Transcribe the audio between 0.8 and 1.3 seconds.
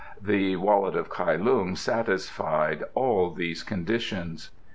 of